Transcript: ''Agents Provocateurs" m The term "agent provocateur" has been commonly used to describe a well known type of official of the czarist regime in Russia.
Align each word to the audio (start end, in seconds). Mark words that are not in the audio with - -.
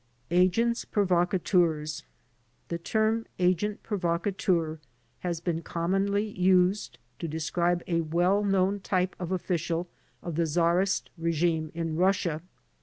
''Agents 0.31 0.83
Provocateurs" 0.83 2.01
m 2.01 2.07
The 2.69 2.79
term 2.79 3.27
"agent 3.37 3.83
provocateur" 3.83 4.79
has 5.19 5.39
been 5.39 5.61
commonly 5.61 6.23
used 6.27 6.97
to 7.19 7.27
describe 7.27 7.83
a 7.85 8.01
well 8.01 8.43
known 8.43 8.79
type 8.79 9.15
of 9.19 9.31
official 9.31 9.87
of 10.23 10.37
the 10.37 10.47
czarist 10.47 11.11
regime 11.19 11.71
in 11.75 11.97
Russia. 11.97 12.41